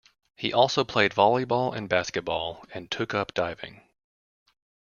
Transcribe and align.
He 0.35 0.51
also 0.51 0.83
played 0.83 1.13
volleyball 1.13 1.75
and 1.75 1.87
basketball 1.87 2.65
and 2.73 2.89
took 2.89 3.13
up 3.13 3.35
diving. 3.35 3.83